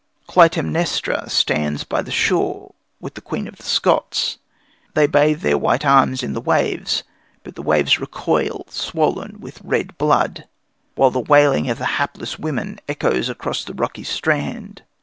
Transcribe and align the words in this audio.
Clytemnestra 0.25 1.29
stands 1.29 1.83
by 1.83 2.01
the 2.01 2.09
shore 2.09 2.73
with 2.99 3.13
the 3.13 3.21
Queen 3.21 3.47
of 3.47 3.61
Scots. 3.61 4.39
They 4.95 5.05
bathe 5.05 5.41
their 5.41 5.59
white 5.59 5.85
arms 5.85 6.23
in 6.23 6.33
the 6.33 6.41
waves, 6.41 7.03
but 7.43 7.53
the 7.53 7.61
waves 7.61 7.99
recoil 7.99 8.65
swollen 8.67 9.39
with 9.39 9.61
red 9.63 9.95
blood, 9.99 10.47
while 10.95 11.11
the 11.11 11.19
wailing 11.19 11.69
of 11.69 11.77
the 11.77 11.85
hapless 12.01 12.39
women 12.39 12.79
echoes 12.89 13.29
along 13.29 13.53
the 13.67 13.75
rocky 13.75 14.03
strand. 14.03 14.81